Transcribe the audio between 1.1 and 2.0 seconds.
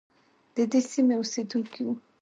اوسیدونکی وو.